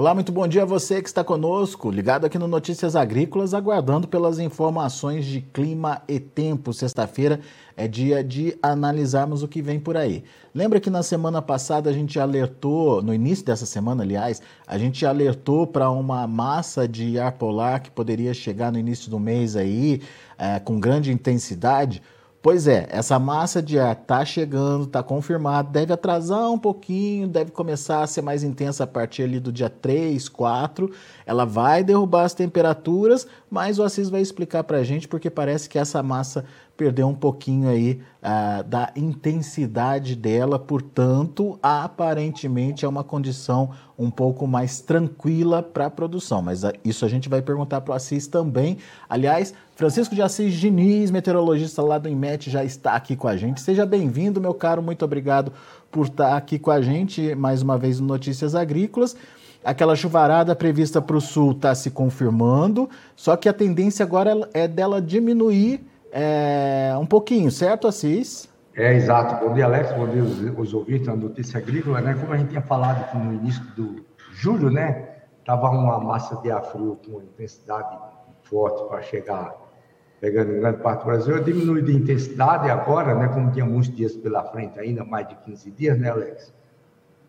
[0.00, 4.08] Olá, muito bom dia a você que está conosco, ligado aqui no Notícias Agrícolas, aguardando
[4.08, 6.72] pelas informações de clima e tempo.
[6.72, 7.38] Sexta-feira
[7.76, 10.24] é dia de analisarmos o que vem por aí.
[10.54, 15.04] Lembra que na semana passada a gente alertou, no início dessa semana, aliás, a gente
[15.04, 20.00] alertou para uma massa de ar polar que poderia chegar no início do mês aí,
[20.38, 22.00] é, com grande intensidade.
[22.42, 27.50] Pois é, essa massa de ar está chegando, está confirmado, deve atrasar um pouquinho, deve
[27.50, 30.90] começar a ser mais intensa a partir ali do dia 3, 4.
[31.26, 35.68] Ela vai derrubar as temperaturas, mas o Assis vai explicar para a gente porque parece
[35.68, 36.46] que essa massa
[36.78, 44.46] perdeu um pouquinho aí ah, da intensidade dela, portanto, aparentemente é uma condição um pouco
[44.46, 46.40] mais tranquila para a produção.
[46.40, 48.78] Mas isso a gente vai perguntar para o Assis também.
[49.08, 53.60] Aliás, Francisco de Assis Diniz, meteorologista lá do IMET, já está aqui com a gente.
[53.60, 55.52] Seja bem-vindo, meu caro, muito obrigado
[55.90, 59.14] por estar aqui com a gente mais uma vez no Notícias Agrícolas.
[59.62, 64.66] Aquela chuvarada prevista para o sul está se confirmando, só que a tendência agora é
[64.66, 68.48] dela diminuir é, um pouquinho, certo, Assis?
[68.80, 69.44] É, exato.
[69.44, 69.92] Bom dia, Alex.
[69.92, 72.00] Bom dia, os, os ouvintes da Notícia Agrícola.
[72.00, 72.14] Né?
[72.18, 75.16] Como a gente tinha falado aqui no início do julho, né?
[75.38, 77.94] Estava uma massa de ar frio com intensidade
[78.44, 79.54] forte para chegar
[80.18, 81.36] pegando em grande parte do Brasil.
[81.36, 83.28] Eu diminui de intensidade agora, né?
[83.28, 86.50] Como tinha muitos dias pela frente ainda, mais de 15 dias, né, Alex?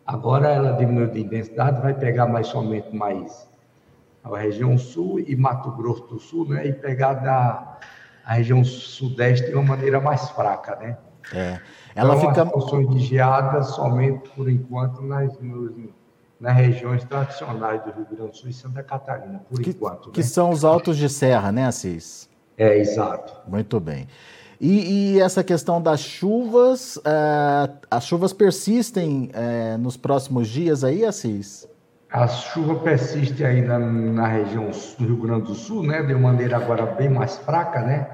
[0.06, 3.46] Agora ela diminui de intensidade, vai pegar mais somente mais
[4.24, 6.66] a região sul e Mato Grosso do Sul, né?
[6.66, 7.78] E pegar da
[8.24, 10.96] a região sudeste de uma maneira mais fraca, né?
[11.32, 11.60] É.
[11.94, 12.42] Ela então, fica.
[12.42, 15.72] As funções de geada somente por enquanto nas, nos,
[16.40, 20.10] nas regiões tradicionais do Rio Grande do Sul e Santa Catarina, por que, enquanto.
[20.10, 20.26] Que né?
[20.26, 22.28] são os altos de serra, né, Assis?
[22.56, 23.32] É, exato.
[23.48, 24.06] Muito bem.
[24.60, 31.04] E, e essa questão das chuvas, é, as chuvas persistem é, nos próximos dias aí,
[31.04, 31.68] Assis?
[32.12, 36.02] A chuva persiste ainda na região do Rio Grande do Sul, né?
[36.02, 38.06] De maneira agora bem mais fraca, né?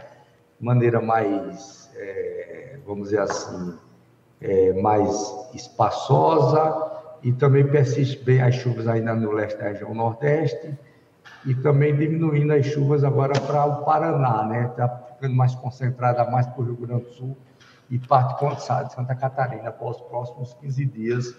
[0.60, 3.78] Maneira mais, é, vamos dizer assim,
[4.40, 5.10] é, mais
[5.54, 10.76] espaçosa e também persiste bem as chuvas ainda no leste da região nordeste
[11.44, 14.66] e também diminuindo as chuvas agora para o Paraná, né?
[14.70, 17.36] Está ficando mais concentrada mais para o Rio Grande do Sul
[17.90, 21.34] e parte de Santa Catarina após os próximos 15 dias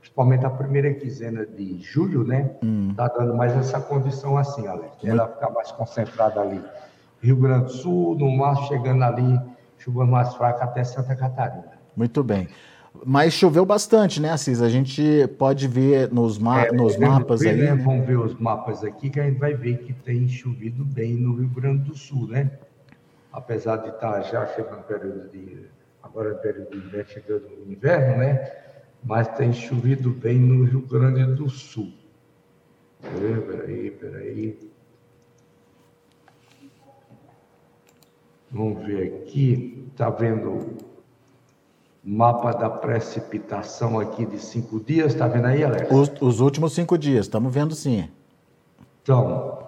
[0.00, 2.50] principalmente a primeira quinzena de julho, né?
[2.62, 2.92] Hum.
[2.96, 4.96] Tá dando mais essa condição assim, Alex.
[5.04, 6.62] Ela ficar mais concentrada ali.
[7.22, 9.40] Rio Grande do Sul, no mar, chegando ali,
[9.78, 11.72] chuva mais fraca até Santa Catarina.
[11.96, 12.48] Muito bem.
[13.04, 14.60] Mas choveu bastante, né, Assis?
[14.60, 17.56] A gente pode ver nos, ma é, nos mapas ver, aí.
[17.56, 17.74] Né?
[17.76, 21.36] Vamos ver os mapas aqui, que a gente vai ver que tem chovido bem no
[21.36, 22.50] Rio Grande do Sul, né?
[23.32, 25.66] Apesar de estar tá já chegando período de.
[26.02, 28.50] Agora, período de inverno, chegando o inverno, né?
[29.02, 31.92] mas tem chovido bem no Rio Grande do Sul.
[33.00, 34.69] Peraí, peraí.
[38.50, 39.86] Vamos ver aqui.
[39.92, 40.76] Está vendo o
[42.02, 45.12] mapa da precipitação aqui de cinco dias?
[45.12, 45.90] Está vendo aí, Alex?
[45.90, 48.08] Os, os últimos cinco dias, estamos vendo sim.
[49.02, 49.58] Então,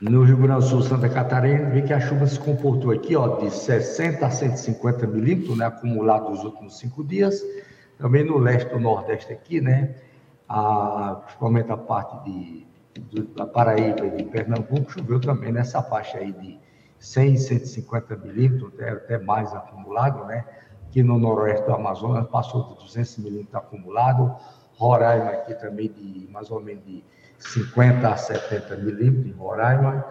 [0.00, 3.38] no Rio Grande do Sul, Santa Catarina, vê que a chuva se comportou aqui, ó,
[3.38, 7.42] de 60 a 150 milímetros, né, acumulado nos últimos cinco dias.
[7.98, 9.94] Também no leste do Nordeste aqui, né?
[10.48, 12.66] A, principalmente a parte de,
[13.00, 16.58] de, da Paraíba e de Pernambuco, choveu também nessa faixa aí de
[17.04, 20.44] 100, 150 milímetros, até, até mais acumulado, né?
[20.88, 24.34] Aqui no noroeste do Amazonas passou de 200 milímetros acumulado,
[24.76, 27.04] Roraima aqui também de mais ou menos de
[27.38, 30.04] 50 a 70 milímetros em Roraima.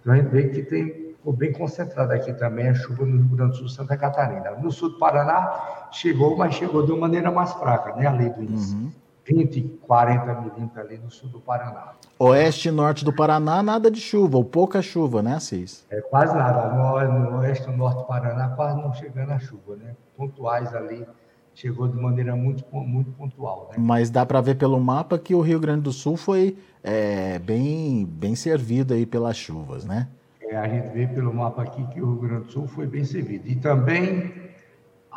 [0.00, 3.36] Então a gente vê que tem ficou bem concentrada aqui também a chuva no Rio
[3.36, 4.52] Grande do Sul Santa Catarina.
[4.52, 8.06] No sul do Paraná chegou, mas chegou de uma maneira mais fraca, né?
[8.06, 8.90] Ali do uhum.
[9.28, 11.92] 20, 40 milímetros ali no sul do Paraná.
[12.18, 15.84] Oeste e norte do Paraná, nada de chuva, ou pouca chuva, né, Assis?
[15.90, 16.72] É quase nada.
[16.72, 19.94] No, no oeste e norte do Paraná, quase não chegando a chuva, né?
[20.16, 21.06] Pontuais ali,
[21.54, 23.68] chegou de maneira muito, muito pontual.
[23.70, 23.76] Né?
[23.78, 28.06] Mas dá para ver pelo mapa que o Rio Grande do Sul foi é, bem,
[28.06, 30.08] bem servido aí pelas chuvas, né?
[30.40, 33.04] É, a gente vê pelo mapa aqui que o Rio Grande do Sul foi bem
[33.04, 33.46] servido.
[33.46, 34.47] E também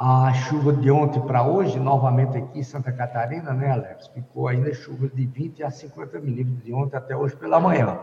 [0.04, 4.08] a chuva de ontem para hoje, novamente aqui em Santa Catarina, né, Alex?
[4.08, 8.00] Ficou ainda chuva de 20 a 50 milímetros de ontem até hoje pela manhã.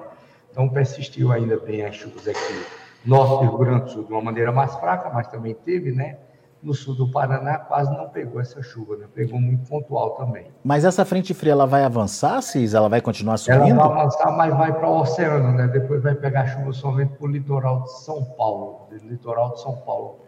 [0.48, 2.64] Então persistiu ainda bem as chuvas aqui.
[3.04, 6.18] Norte do Rio Grande do Sul de uma maneira mais fraca, mas também teve, né?
[6.62, 9.06] no sul do Paraná quase não pegou essa chuva, né?
[9.14, 10.46] Pegou muito pontual também.
[10.64, 12.74] Mas essa frente fria ela vai avançar, Cis?
[12.74, 13.62] Ela vai continuar subindo?
[13.62, 15.68] Ela vai avançar, mas vai para o oceano, né?
[15.68, 19.76] Depois vai pegar chuva somente para o litoral de São Paulo, do litoral de São
[19.76, 20.18] Paulo,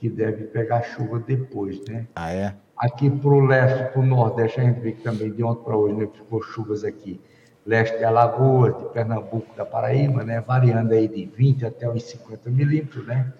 [0.00, 2.06] que deve pegar chuva depois, né?
[2.16, 2.56] Ah, é?
[2.76, 5.76] Aqui para o leste, para o nordeste, a gente vê que também de ontem para
[5.76, 7.20] hoje, né, ficou chuvas aqui.
[7.66, 10.40] Leste de Alagoas, de Pernambuco, da Paraíba, né?
[10.40, 13.30] Variando aí de 20 até uns 50 milímetros, né?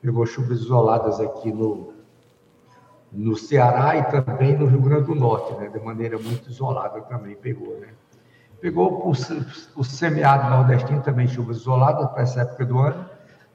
[0.00, 1.92] Pegou chuvas isoladas aqui no,
[3.12, 5.68] no Ceará e também no Rio Grande do Norte, né?
[5.68, 7.88] De maneira muito isolada também pegou, né?
[8.62, 9.12] Pegou
[9.76, 13.04] o semiárido nordestino também chuvas isoladas para essa época do ano,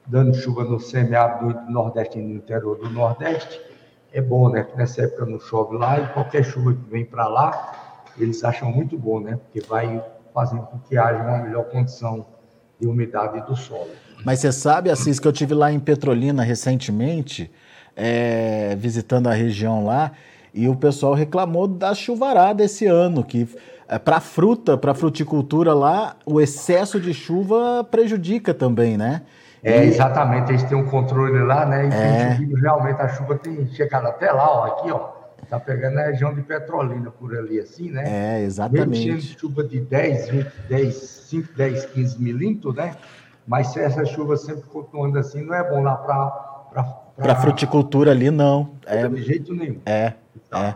[0.08, 3.60] dando chuva no semiárido do Nordeste e no interior do Nordeste.
[4.12, 4.66] É bom, né?
[4.74, 8.98] Nessa época não chove lá e qualquer chuva que vem para lá, eles acham muito
[8.98, 9.38] bom, né?
[9.44, 10.02] Porque vai
[10.34, 12.26] fazendo com que haja uma melhor condição
[12.80, 13.90] de umidade do solo.
[14.24, 17.50] Mas você sabe, Assis, que eu tive lá em Petrolina recentemente,
[17.94, 20.12] é, visitando a região lá,
[20.54, 23.48] e o pessoal reclamou da chuvarada esse ano, que
[23.86, 29.22] é, para fruta, para fruticultura lá, o excesso de chuva prejudica também, né?
[29.62, 31.88] É, exatamente, eles têm um controle lá, né?
[31.88, 32.34] E é...
[32.36, 35.18] tem realmente a chuva tem chegado até lá, ó, aqui, ó.
[35.48, 38.04] Tá pegando a região de Petrolina por ali, assim, né?
[38.06, 39.10] É, exatamente.
[39.10, 42.94] Mesmo chuva de 10, 20, 10, 5, 10, 15 milímetros, né?
[43.46, 46.84] Mas se essa chuva sempre continuando assim, não é bom lá para.
[47.16, 48.72] Para fruticultura ali, não.
[48.86, 49.80] É, de jeito nenhum.
[49.86, 50.12] É,
[50.52, 50.74] é.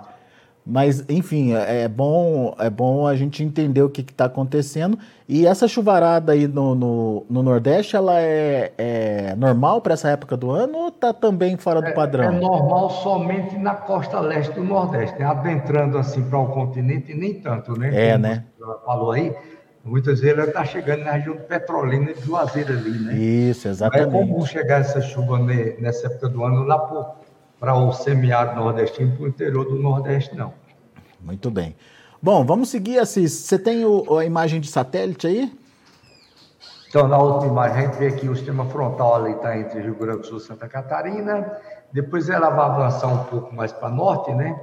[0.65, 4.97] Mas, enfim, é, é bom, é bom a gente entender o que está acontecendo.
[5.29, 10.37] E essa chuvarada aí no, no, no Nordeste, ela é, é normal para essa época
[10.37, 12.25] do ano ou está também fora do é, padrão?
[12.25, 15.25] É, normal somente na costa leste do Nordeste, né?
[15.25, 17.91] adentrando assim para o continente, nem tanto, né?
[17.93, 18.45] É, Como né?
[18.85, 19.35] falou aí,
[19.85, 23.15] muitas vezes ela está chegando na região de Petrolina e de Juazeiro ali, né?
[23.17, 24.13] Isso, exatamente.
[24.13, 27.22] Não é comum chegar essa chuva nessa época do ano lá por
[27.63, 30.53] para o semiárido nordestino, para o interior do Nordeste, não.
[31.21, 31.77] Muito bem.
[32.21, 33.31] Bom, vamos seguir, Assis.
[33.31, 35.57] Você tem o, a imagem de satélite aí?
[36.89, 39.95] Então, na última imagem, a gente vê aqui o sistema frontal ali está entre Rio
[39.95, 41.57] Grande do Sul e Santa Catarina.
[41.93, 44.59] Depois ela vai avançar um pouco mais para norte, né?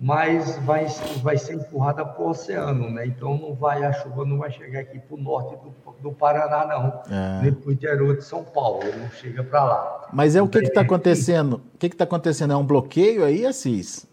[0.00, 0.86] Mas vai,
[1.22, 3.06] vai ser empurrada para o oceano, né?
[3.06, 6.66] Então não vai, a chuva não vai chegar aqui para o norte do, do Paraná,
[6.66, 7.14] não.
[7.14, 7.42] É.
[7.42, 10.08] Nem para o interior de São Paulo, não chega para lá.
[10.10, 11.60] Mas é o que está acontecendo?
[11.74, 12.54] O que está acontecendo?
[12.54, 14.08] É um bloqueio aí, Assis?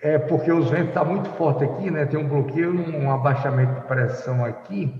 [0.00, 2.06] É porque os ventos estão tá muito forte aqui, né?
[2.06, 4.94] Tem um bloqueio, um abaixamento de pressão aqui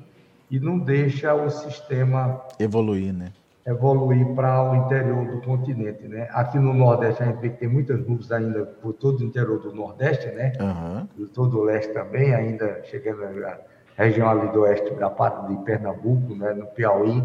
[0.50, 3.32] e não deixa o sistema evoluir, né?
[3.70, 6.28] Evoluir para o interior do continente, né?
[6.32, 9.58] Aqui no Nordeste a gente vê que tem muitas nuvens ainda por todo o interior
[9.60, 10.52] do Nordeste, né?
[10.60, 11.06] Uhum.
[11.06, 13.58] Por todo o leste também, ainda chegando na
[13.96, 16.54] região ali do oeste da parte de Pernambuco, né?
[16.54, 17.22] No Piauí,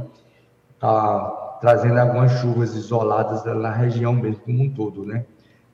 [0.79, 5.25] tá trazendo algumas chuvas isoladas na região mesmo como um todo, né?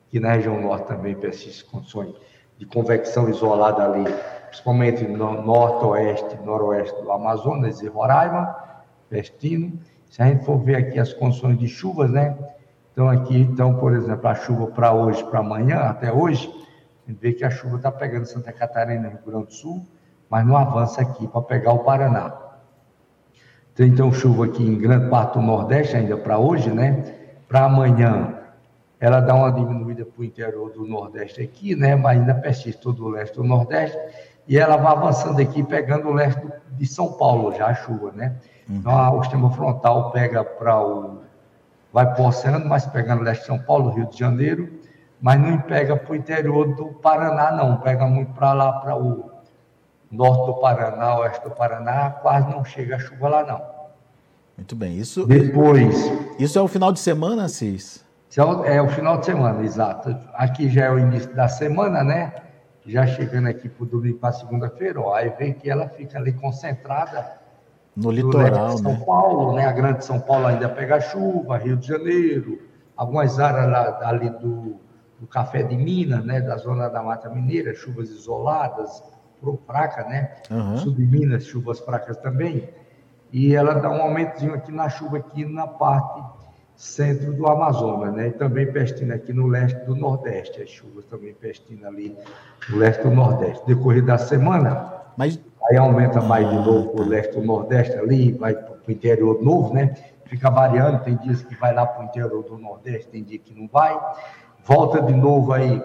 [0.10, 2.14] que na região norte também persistem condições
[2.58, 4.04] de convecção isolada ali,
[4.48, 8.56] principalmente no norte, oeste, noroeste do Amazonas e Roraima,
[9.10, 9.80] Pestino.
[10.10, 12.36] Se a gente for ver aqui as condições de chuvas, né?
[12.92, 16.52] Então aqui, então, por exemplo, a chuva para hoje, para amanhã, até hoje,
[17.06, 19.86] a gente vê que a chuva está pegando Santa Catarina Rio Grande do Sul,
[20.30, 22.34] mas não avança aqui para pegar o Paraná.
[23.76, 27.16] Tem então chuva aqui em grande parte do Nordeste ainda para hoje, né?
[27.48, 28.36] Para amanhã
[29.00, 31.96] ela dá uma diminuída para o interior do Nordeste aqui, né?
[31.96, 33.98] Mas ainda persiste todo o leste do Nordeste,
[34.48, 36.42] e ela vai avançando aqui, pegando o leste
[36.72, 38.36] de São Paulo, já a chuva, né?
[38.70, 38.78] Uhum.
[38.78, 41.22] Então, o sistema frontal pega para o.
[41.92, 44.70] vai para o oceano, mas pegando o leste de São Paulo, Rio de Janeiro,
[45.20, 47.78] mas não pega para o interior do Paraná, não.
[47.78, 49.32] Pega muito para lá, para o
[50.12, 53.62] norte do Paraná, oeste do Paraná, quase não chega a chuva lá, não.
[54.56, 54.98] Muito bem.
[54.98, 55.96] Isso, Depois.
[56.38, 58.06] Isso é o final de semana, Cis?
[58.66, 60.16] É o final de semana, exato.
[60.34, 62.34] Aqui já é o início da semana, né?
[62.86, 66.32] Já chegando aqui para o domingo para segunda-feira, ó, aí vem que ela fica ali
[66.34, 67.39] concentrada
[68.02, 69.04] no litoral, São né?
[69.06, 69.66] Paulo, né?
[69.66, 72.60] A grande São Paulo ainda pega chuva, Rio de Janeiro,
[72.96, 74.78] algumas áreas lá, ali do,
[75.20, 76.42] do Café de Minas, né?
[76.42, 79.04] Da zona da Mata Mineira, chuvas isoladas,
[79.66, 80.36] fraca, né?
[80.50, 80.78] Uhum.
[80.78, 82.70] Sul de Minas, chuvas fracas também.
[83.32, 86.22] E ela dá um aumentozinho aqui na chuva aqui na parte
[86.76, 88.28] centro do Amazonas, né?
[88.28, 92.18] E também pestina aqui no leste do Nordeste, as chuvas também pestina ali
[92.70, 93.68] no leste do Nordeste.
[93.68, 95.38] Decorrer da semana, Mas...
[95.68, 99.42] aí aumenta mais de novo para o leste do Nordeste ali, vai para o interior
[99.42, 99.96] novo, né?
[100.26, 103.54] Fica variando, tem dias que vai lá para o interior do Nordeste, tem dia que
[103.54, 104.00] não vai.
[104.64, 105.84] Volta de novo aí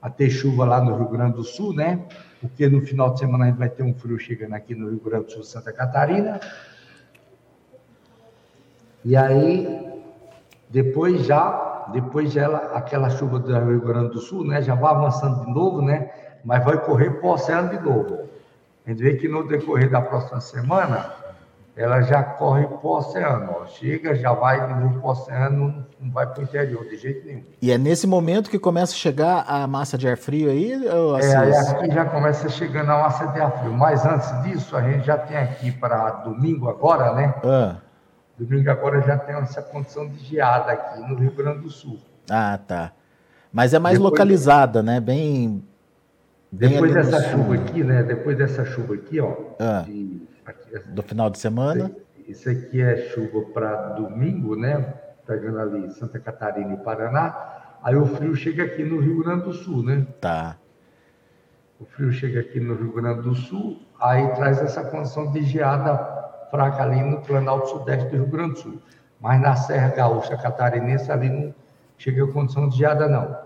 [0.00, 2.00] a ter chuva lá no Rio Grande do Sul, né?
[2.40, 5.00] Porque no final de semana a gente vai ter um frio chegando aqui no Rio
[5.00, 6.38] Grande do Sul, Santa Catarina.
[9.04, 9.88] E aí
[10.70, 14.94] depois já, depois já ela, aquela chuva do Rio Grande do Sul, né, já vai
[14.94, 16.10] avançando de novo, né,
[16.44, 18.28] mas vai correr para o oceano de novo.
[18.88, 21.12] A gente vê que no decorrer da próxima semana,
[21.76, 23.56] ela já corre para o oceano.
[23.60, 23.66] Ó.
[23.66, 27.44] Chega, já vai para o oceano, não vai para o interior de jeito nenhum.
[27.60, 30.72] E é nesse momento que começa a chegar a massa de ar frio aí?
[30.72, 33.74] é, aí aqui já começa chegando a massa de ar frio.
[33.74, 37.34] Mas antes disso, a gente já tem aqui para domingo agora, né?
[37.44, 37.76] Ah.
[38.38, 41.98] Domingo agora já tem essa condição de geada aqui no Rio Grande do Sul.
[42.30, 42.92] Ah, tá.
[43.52, 44.98] Mas é mais depois, localizada, né?
[44.98, 45.62] Bem.
[46.50, 48.02] Depois dessa chuva aqui, né?
[48.02, 49.34] Depois dessa chuva aqui, ó.
[49.58, 49.82] Ah.
[49.86, 51.90] De Aqui, do final de semana?
[52.26, 54.94] Isso aqui é chuva para domingo, né?
[55.26, 57.76] Pegando ali Santa Catarina e Paraná.
[57.82, 60.06] Aí o frio chega aqui no Rio Grande do Sul, né?
[60.22, 60.56] Tá.
[61.78, 65.96] O frio chega aqui no Rio Grande do Sul, aí traz essa condição de geada
[66.50, 68.82] fraca ali no Planalto Sudeste do Rio Grande do Sul.
[69.20, 71.54] Mas na Serra Gaúcha Catarinense ali não
[71.98, 73.36] chega a condição de geada, não.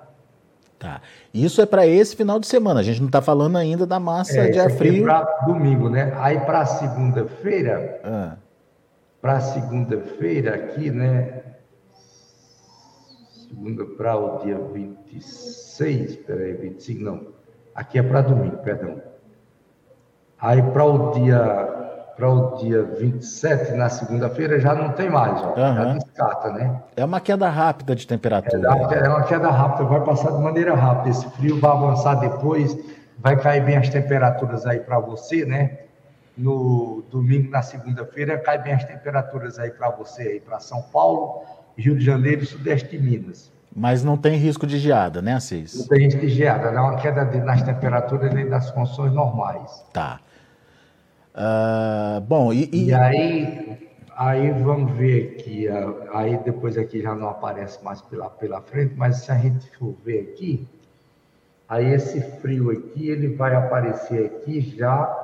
[0.83, 1.01] Tá.
[1.33, 2.81] Isso é para esse final de semana.
[2.81, 5.03] A gente não está falando ainda da massa é, de ar frio.
[5.03, 6.13] É para domingo, né?
[6.19, 8.37] Aí para segunda-feira, ah.
[9.21, 11.41] para segunda-feira aqui, né?
[13.31, 17.29] Segunda para o dia 26, peraí, 25, não.
[17.77, 19.01] Aqui é para domingo, perdão.
[20.37, 25.49] Aí para o dia para o dia 27, na segunda-feira, já não tem mais, ó,
[25.49, 25.75] uhum.
[25.75, 26.83] já descarta, né?
[26.97, 28.69] É uma queda rápida de temperatura.
[28.93, 31.11] É, é uma queda rápida, vai passar de maneira rápida.
[31.11, 32.77] Esse frio vai avançar depois,
[33.19, 35.79] vai cair bem as temperaturas aí para você, né?
[36.37, 41.43] No domingo, na segunda-feira, cai bem as temperaturas aí para você, aí para São Paulo,
[41.77, 43.53] Rio de Janeiro e Sudeste de Minas.
[43.75, 45.75] Mas não tem risco de geada, né, Assis?
[45.79, 49.85] Não tem risco de geada, é uma queda de, nas temperaturas e das condições normais.
[49.93, 50.21] Tá.
[51.35, 52.89] Uh, bom, e, e...
[52.89, 55.67] e, aí, aí vamos ver aqui,
[56.13, 59.95] aí depois aqui já não aparece mais pela, pela frente, mas se a gente for
[60.05, 60.69] ver aqui,
[61.69, 65.23] aí esse frio aqui, ele vai aparecer aqui já,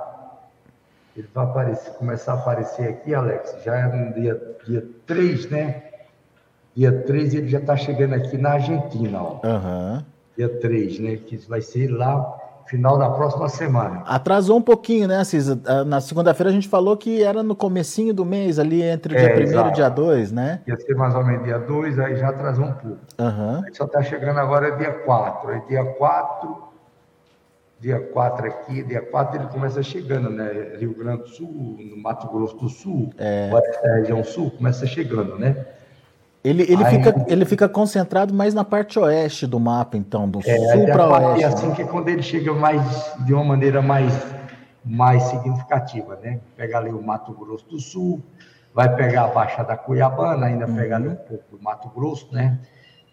[1.15, 5.83] ele vai aparecer, começar a aparecer aqui, Alex, já é no dia, dia 3, né?
[6.75, 9.41] Dia 3 ele já está chegando aqui na Argentina, ó.
[9.45, 10.05] Uhum.
[10.37, 11.17] Dia 3, né?
[11.17, 14.03] Que vai ser lá final da próxima semana.
[14.07, 15.61] Atrasou um pouquinho, né, Cisa?
[15.67, 19.19] Ah, na segunda-feira a gente falou que era no comecinho do mês, ali entre o
[19.19, 20.61] é, dia 1 e dia 2, né?
[20.67, 22.99] Ia ser mais ou menos dia 2, aí já atrasou um pouco.
[23.19, 23.63] Uhum.
[23.73, 25.51] Só está chegando agora dia 4.
[25.51, 26.63] Aí dia 4,
[27.81, 30.77] dia 4 aqui, dia 4 ele começa chegando, né?
[30.79, 33.51] Rio Grande do Sul, no Mato Grosso do Sul, é.
[33.97, 35.67] região sul, começa chegando, né?
[36.49, 40.57] Ele, ele, fica, ele fica concentrado mais na parte oeste do mapa, então, do é,
[40.73, 41.43] sul para oeste.
[41.43, 42.81] É assim que é quando ele chega mais
[43.27, 44.13] de uma maneira mais,
[44.83, 46.41] mais significativa, né?
[46.57, 48.23] Pega ali o Mato Grosso do Sul,
[48.75, 50.75] vai pegar a Baixada Cuiabana, ainda uhum.
[50.75, 52.59] pega ali um pouco do Mato Grosso, né?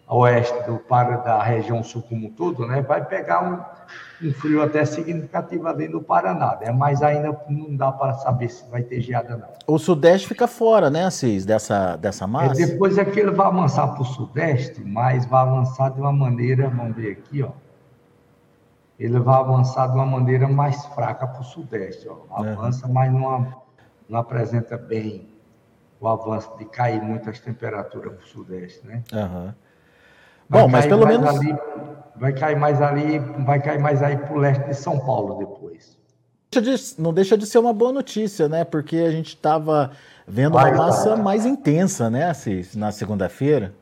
[0.06, 2.80] A oeste do, para, da região sul como um todo, né?
[2.80, 6.70] Vai pegar um, um frio até significativo ali no Paraná, né?
[6.70, 9.48] mas ainda não dá para saber se vai ter geada não.
[9.66, 12.62] O Sudeste fica fora, né, Assis, dessa, dessa é, massa?
[12.62, 16.12] É, depois é que ele vai avançar para o Sudeste, mas vai avançar de uma
[16.12, 17.50] maneira, vamos ver aqui, ó.
[18.98, 22.16] Ele vai avançar de uma maneira mais fraca para o Sudeste, ó.
[22.30, 23.54] Avança, mas não,
[24.08, 25.28] não apresenta bem
[26.00, 29.02] o avanço de cair muitas temperaturas para o Sudeste, né?
[29.12, 29.44] Aham.
[29.46, 29.65] Uhum.
[30.48, 31.28] Bom, mas pelo menos.
[31.28, 31.54] Ali,
[32.16, 35.96] vai cair mais ali, vai cair mais aí para o leste de São Paulo depois.
[36.98, 38.64] Não deixa de ser uma boa notícia, né?
[38.64, 39.90] Porque a gente estava
[40.26, 41.16] vendo uma massa tá.
[41.16, 43.74] mais intensa, né, Assis, na segunda-feira.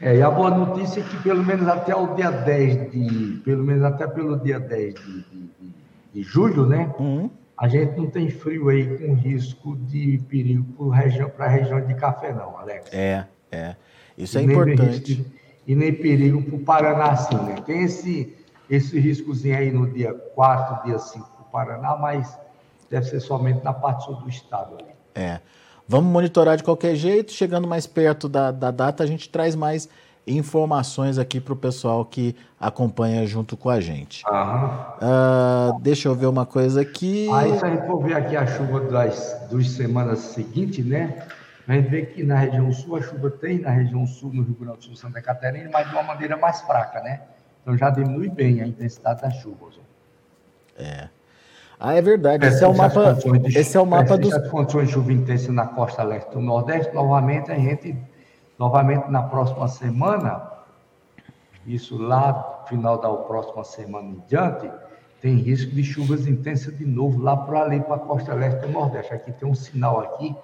[0.00, 3.42] É, e a boa notícia é que pelo menos até o dia 10 de.
[3.44, 5.74] Pelo menos até pelo dia 10 de, de,
[6.14, 6.92] de julho, né?
[6.98, 7.30] Uhum.
[7.56, 10.92] A gente não tem frio aí com risco de perigo
[11.36, 12.92] para a região de café, não, Alex.
[12.92, 13.76] É, é.
[14.16, 15.24] Isso é importante
[15.66, 17.56] e nem perigo para o Paraná, assim, né?
[17.64, 18.36] Tem esse,
[18.68, 22.38] esse riscozinho aí no dia 4, dia 5 para o Paraná, mas
[22.90, 24.90] deve ser somente na parte sul do estado ali.
[25.14, 25.40] É.
[25.86, 27.32] Vamos monitorar de qualquer jeito.
[27.32, 29.88] Chegando mais perto da, da data, a gente traz mais
[30.26, 34.24] informações aqui para o pessoal que acompanha junto com a gente.
[34.26, 37.28] Uh, deixa eu ver uma coisa aqui.
[37.30, 41.26] Aí, se a gente for ver aqui a chuva das duas semanas seguintes, né?
[41.66, 44.54] A gente vê que na região sul a chuva tem, na região sul, no Rio
[44.54, 47.22] Grande do Sul, Santa Catarina, mas de uma maneira mais fraca, né?
[47.62, 49.80] Então já diminui bem a intensidade das chuvas.
[50.76, 51.08] É.
[51.80, 52.46] Ah, é verdade.
[52.46, 53.14] Esse é o mapa.
[53.14, 54.32] De, esse é o mapa dos.
[54.32, 57.96] As condições de chuva intensa na costa leste do Nordeste, novamente a gente,
[58.58, 60.50] novamente na próxima semana,
[61.66, 64.70] isso lá final da próxima semana em diante,
[65.20, 68.68] tem risco de chuvas intensas de novo lá para ali para a costa leste do
[68.68, 69.14] Nordeste.
[69.14, 70.36] Aqui tem um sinal aqui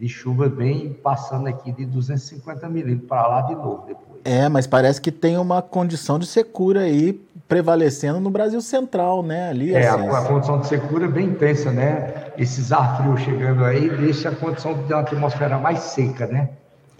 [0.00, 4.20] de chuva bem passando aqui de 250 milímetros para lá de novo depois.
[4.24, 7.12] É, mas parece que tem uma condição de secura aí
[7.46, 9.50] prevalecendo no Brasil Central, né?
[9.50, 12.32] Ali, é, assim, a, a, condição de secura é bem intensa, né?
[12.38, 16.48] Esses ar frio chegando aí deixa a condição de uma atmosfera mais seca, né?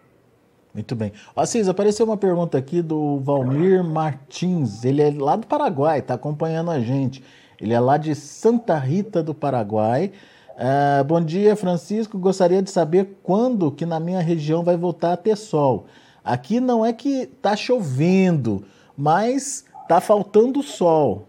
[0.75, 1.13] Muito bem.
[1.35, 4.85] Assis, apareceu uma pergunta aqui do Valmir Martins.
[4.85, 7.23] Ele é lá do Paraguai, está acompanhando a gente.
[7.61, 10.13] Ele é lá de Santa Rita do Paraguai.
[10.59, 12.19] Uh, bom dia, Francisco.
[12.19, 15.87] Gostaria de saber quando que na minha região vai voltar a ter sol.
[16.25, 18.65] Aqui não é que está chovendo,
[18.97, 21.29] mas está faltando sol.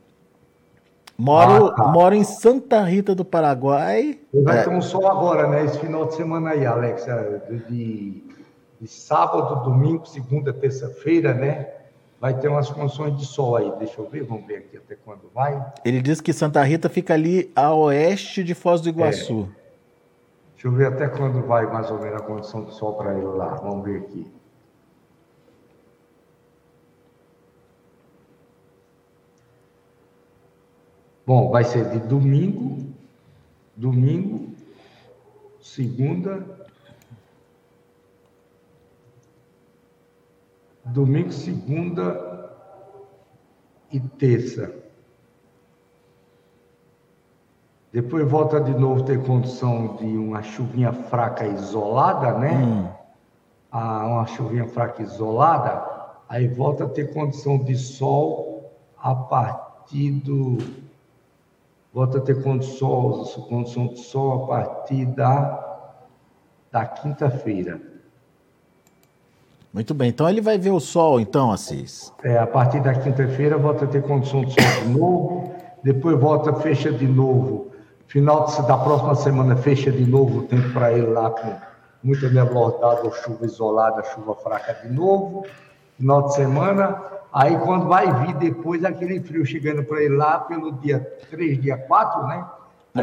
[1.17, 1.87] Moro, ah, tá.
[1.89, 4.17] moro em Santa Rita do Paraguai.
[4.33, 5.65] Vai ter um sol agora, né?
[5.65, 7.07] Esse final de semana aí, Alex.
[7.07, 8.23] É, de,
[8.79, 11.79] de sábado, domingo, segunda, terça-feira, né?
[12.19, 13.71] vai ter umas condições de sol aí.
[13.79, 15.63] Deixa eu ver, vamos ver aqui até quando vai.
[15.85, 19.49] Ele diz que Santa Rita fica ali a oeste de Foz do Iguaçu.
[19.55, 19.59] É.
[20.53, 23.25] Deixa eu ver até quando vai mais ou menos a condição de sol para ele
[23.25, 23.55] lá.
[23.55, 24.29] Vamos ver aqui.
[31.25, 32.91] Bom, vai ser de domingo,
[33.75, 34.51] domingo,
[35.61, 36.43] segunda,
[40.89, 42.29] domingo, segunda
[43.91, 44.73] e terça.
[47.91, 52.53] Depois volta de novo ter condição de uma chuvinha fraca isolada, né?
[52.53, 52.87] Hum.
[53.71, 55.83] Ah, uma chuvinha fraca isolada,
[56.27, 60.57] aí volta a ter condição de sol a partir do.
[61.91, 65.89] Volta a ter condição, condição de sol a partir da,
[66.71, 67.88] da quinta-feira.
[69.71, 72.11] Muito bem, então ele vai ver o sol, então, Assis?
[72.23, 75.53] É, a partir da quinta-feira volta a ter condição de sol de novo,
[75.83, 77.71] depois volta, fecha de novo.
[78.07, 81.55] Final da próxima semana fecha de novo o tempo para ele lá com
[82.03, 85.45] muita neblordada ou chuva isolada, chuva fraca de novo.
[85.97, 86.99] Final de semana,
[87.31, 91.77] aí quando vai vir depois aquele frio chegando para ele lá pelo dia 3, dia
[91.77, 92.43] 4, né?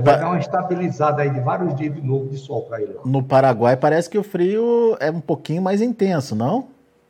[0.00, 2.96] Vai dar uma estabilizada aí de vários dias de novo de sol para ele.
[3.04, 6.68] No Paraguai parece que o frio é um pouquinho mais intenso, não?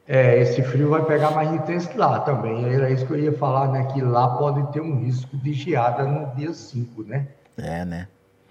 [0.09, 2.72] É, esse frio vai pegar mais intenso lá também.
[2.72, 3.88] Era isso que eu ia falar, né?
[3.92, 7.27] Que lá pode ter um risco de geada no dia 5, né?
[7.59, 8.07] É, né?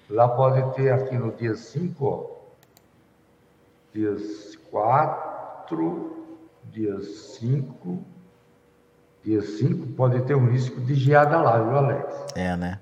[0.09, 2.35] Lá pode ter aqui no dia 5, ó.
[3.93, 6.25] Dias 4,
[6.71, 7.99] dia 5.
[9.23, 12.25] Dia 5 pode ter um risco de geada lá, viu, Alex?
[12.35, 12.79] É, né?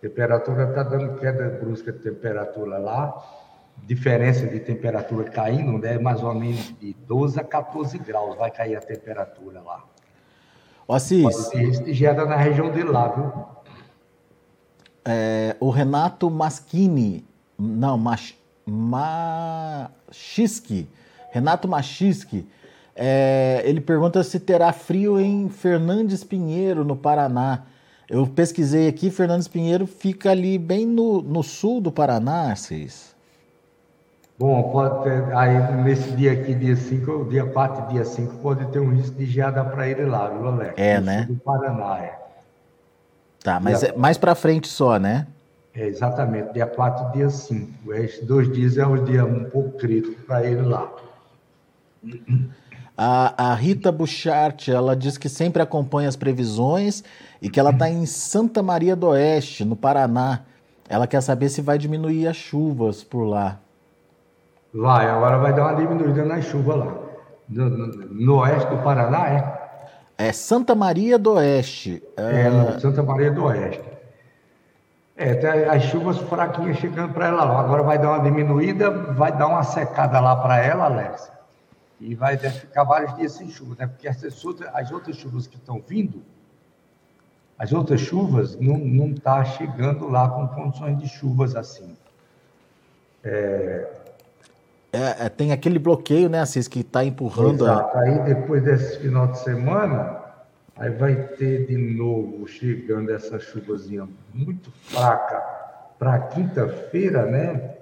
[0.00, 3.14] Temperatura está dando queda brusca de temperatura lá,
[3.84, 5.98] diferença de temperatura caindo, né?
[5.98, 9.84] Mais ou menos de 12 a 14 graus vai cair a temperatura lá.
[10.86, 11.48] Ó, Assis.
[11.48, 13.32] Ter na região de lá, viu?
[15.04, 17.24] É, o Renato Maschini,
[17.58, 18.34] não, Mach,
[18.66, 20.08] Machisky,
[21.30, 22.46] Renato Machisky,
[22.94, 27.64] é, ele pergunta se terá frio em Fernandes Pinheiro, no Paraná.
[28.08, 33.14] Eu pesquisei aqui, Fernandes Pinheiro fica ali bem no, no sul do Paraná, Cis.
[34.38, 38.66] Bom, pode ter, aí nesse dia aqui, dia 5, dia 4 e dia 5, pode
[38.66, 40.74] ter um risco de geada para ele lá, viu, Alex?
[40.76, 41.24] É, no né?
[41.26, 42.18] Sul do Paraná, é.
[43.42, 45.26] Tá, mas é mais para frente só, né?
[45.74, 47.92] É, exatamente, dia 4 e dia 5.
[47.94, 50.90] Esses dois dias é um dia um pouco crítico para ele lá.
[52.96, 57.04] A, a Rita Buchart, ela diz que sempre acompanha as previsões
[57.42, 60.40] e que ela está em Santa Maria do Oeste, no Paraná.
[60.88, 63.58] Ela quer saber se vai diminuir as chuvas por lá.
[64.72, 66.94] Vai, agora vai dar uma diminuída na chuva lá.
[67.48, 69.66] No, no, no oeste do Paraná, é?
[70.18, 72.02] É Santa Maria do Oeste.
[72.16, 73.84] É, no Santa Maria do Oeste.
[75.16, 77.60] É, tem as chuvas fraquinhas chegando para ela lá.
[77.60, 81.35] Agora vai dar uma diminuída, vai dar uma secada lá para ela, Alex
[82.00, 83.86] E vai ficar vários dias sem chuva, né?
[83.86, 86.22] Porque essas outras, as outras chuvas que estão vindo,
[87.58, 91.96] as outras chuvas não não tá chegando lá com condições de chuvas assim.
[93.24, 93.88] É...
[94.92, 97.64] É, é tem aquele bloqueio, né, Assis, que está empurrando.
[97.64, 97.96] Exato.
[97.96, 98.00] A...
[98.02, 100.20] Aí depois desse final de semana,
[100.76, 105.42] aí vai ter de novo chegando essa chuvazinha muito fraca
[105.98, 107.74] para quinta-feira, né?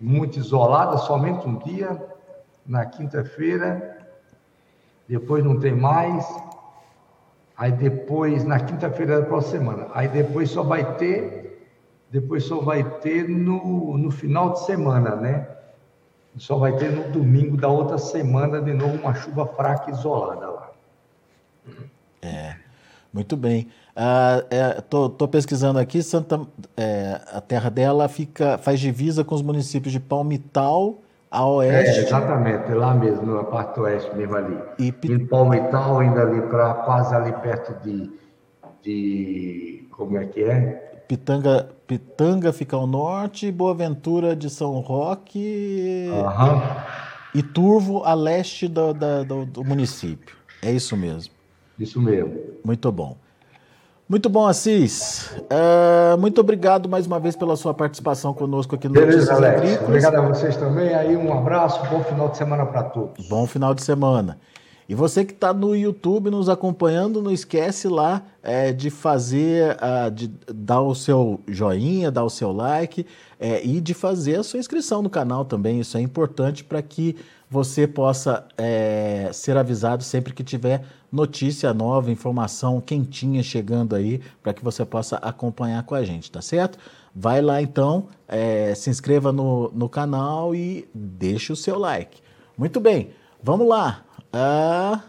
[0.00, 2.00] Muito isolada, somente um dia
[2.66, 3.98] na quinta-feira,
[5.08, 6.24] depois não tem mais,
[7.56, 11.68] aí depois, na quinta-feira da próxima semana, aí depois só vai ter,
[12.10, 15.48] depois só vai ter no, no final de semana, né?
[16.36, 20.70] Só vai ter no domingo da outra semana de novo uma chuva fraca isolada lá.
[22.22, 22.54] É,
[23.12, 23.68] muito bem.
[23.96, 26.40] Ah, é, tô, tô, pesquisando aqui, Santa,
[26.76, 32.00] é, a terra dela fica, faz divisa com os municípios de Palmital a oeste.
[32.00, 34.58] É, exatamente, lá mesmo, na parte oeste mesmo ali.
[34.78, 38.10] E Em Palmital, ainda ali para quase ali perto de,
[38.82, 39.88] de.
[39.92, 40.90] Como é que é?
[41.06, 46.62] Pitanga, Pitanga fica ao norte, Boaventura de São Roque uhum.
[47.34, 50.36] e Turvo a leste do, do, do município.
[50.62, 51.34] É isso mesmo.
[51.78, 52.38] Isso mesmo.
[52.64, 53.16] Muito bom.
[54.10, 55.30] Muito bom, Assis.
[55.36, 59.82] Uh, muito obrigado mais uma vez pela sua participação conosco aqui no Beleza, Notícias Alex.
[59.84, 60.92] Obrigado a vocês também.
[60.92, 63.28] Aí um abraço, bom final de semana para todos.
[63.28, 64.36] Bom final de semana.
[64.88, 70.10] E você que está no YouTube nos acompanhando, não esquece lá é, de fazer, uh,
[70.10, 73.06] de dar o seu joinha, dar o seu like
[73.38, 75.78] é, e de fazer a sua inscrição no canal também.
[75.78, 77.14] Isso é importante para que
[77.48, 84.52] você possa é, ser avisado sempre que tiver notícia nova, informação quentinha chegando aí, para
[84.52, 86.78] que você possa acompanhar com a gente, tá certo?
[87.14, 92.20] Vai lá então, é, se inscreva no, no canal e deixe o seu like.
[92.56, 93.10] Muito bem,
[93.42, 94.04] vamos lá.
[94.32, 95.00] Uh,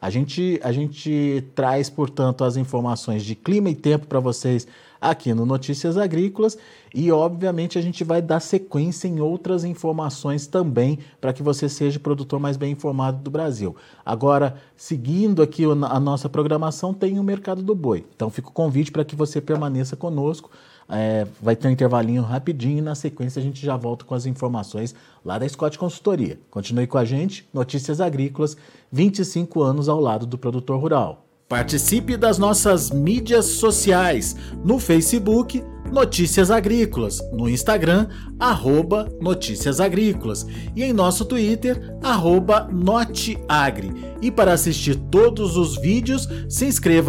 [0.00, 4.66] a, gente, a gente traz, portanto, as informações de clima e tempo para vocês
[5.00, 6.58] aqui no Notícias Agrícolas
[6.94, 11.98] e, obviamente, a gente vai dar sequência em outras informações também para que você seja
[11.98, 13.74] o produtor mais bem informado do Brasil.
[14.04, 18.04] Agora, seguindo aqui a nossa programação, tem o Mercado do Boi.
[18.14, 20.50] Então, fica o convite para que você permaneça conosco.
[20.92, 24.26] É, vai ter um intervalinho rapidinho e na sequência a gente já volta com as
[24.26, 24.92] informações
[25.24, 26.40] lá da Scott Consultoria.
[26.50, 28.56] Continue com a gente, Notícias Agrícolas,
[28.90, 31.29] 25 anos ao lado do produtor rural.
[31.50, 38.06] Participe das nossas mídias sociais no Facebook Notícias Agrícolas, no Instagram
[38.38, 43.92] arroba Notícias Agrícolas e em nosso Twitter arroba Noteagri.
[44.22, 47.08] E para assistir todos os vídeos, se inscreva